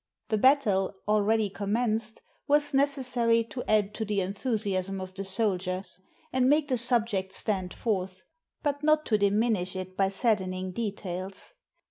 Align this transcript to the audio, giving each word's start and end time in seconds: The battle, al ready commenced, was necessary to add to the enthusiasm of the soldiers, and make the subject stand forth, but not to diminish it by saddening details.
The 0.29 0.37
battle, 0.39 0.95
al 1.07 1.21
ready 1.21 1.47
commenced, 1.47 2.23
was 2.47 2.73
necessary 2.73 3.43
to 3.43 3.63
add 3.69 3.93
to 3.93 4.03
the 4.03 4.21
enthusiasm 4.21 4.99
of 4.99 5.13
the 5.13 5.23
soldiers, 5.23 5.99
and 6.33 6.49
make 6.49 6.69
the 6.69 6.77
subject 6.77 7.31
stand 7.33 7.71
forth, 7.71 8.23
but 8.63 8.81
not 8.81 9.05
to 9.05 9.19
diminish 9.19 9.75
it 9.75 9.95
by 9.95 10.09
saddening 10.09 10.71
details. 10.71 11.53